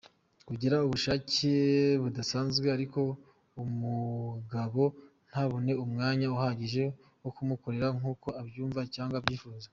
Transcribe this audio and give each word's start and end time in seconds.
Kugira 0.47 0.83
ubushake 0.85 1.53
budasanzwe 2.03 2.67
ariko 2.75 3.01
umugabo 3.63 4.83
ntabone 5.29 5.71
umwanya 5.83 6.25
uhagije 6.35 6.83
wo 7.23 7.29
kumukorera 7.35 7.87
nkuko 7.97 8.27
abyumva 8.41 8.79
cg 8.95 9.11
abyifuza. 9.19 9.67